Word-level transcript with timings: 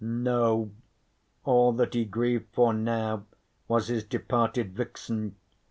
No, 0.03 0.71
all 1.43 1.73
that 1.73 1.93
he 1.93 2.05
grieved 2.05 2.47
for 2.53 2.73
now 2.73 3.27
was 3.67 3.87
his 3.89 4.03
departed 4.03 4.75
vixen. 4.75 5.35